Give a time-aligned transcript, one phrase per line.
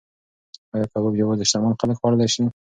[0.73, 2.43] ایا کباب یوازې شتمن خلک خوړلی شي؟